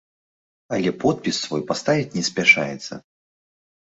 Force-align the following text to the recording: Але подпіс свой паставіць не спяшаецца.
Але 0.77 0.89
подпіс 1.03 1.35
свой 1.43 1.61
паставіць 1.71 2.09
не 2.17 2.23
спяшаецца. 2.29 2.93